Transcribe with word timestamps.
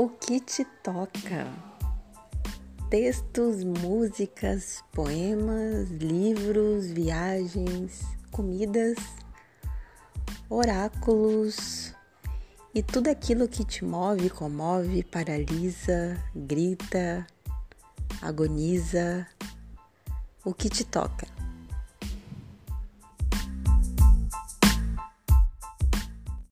O 0.00 0.08
que 0.08 0.38
te 0.38 0.64
toca? 0.64 1.52
Textos, 2.88 3.64
músicas, 3.64 4.84
poemas, 4.92 5.90
livros, 5.90 6.86
viagens, 6.86 8.02
comidas, 8.30 8.96
oráculos 10.48 11.92
e 12.72 12.80
tudo 12.80 13.10
aquilo 13.10 13.48
que 13.48 13.64
te 13.64 13.84
move, 13.84 14.30
comove, 14.30 15.02
paralisa, 15.02 16.16
grita, 16.32 17.26
agoniza. 18.22 19.26
O 20.44 20.54
que 20.54 20.70
te 20.70 20.84
toca? 20.84 21.37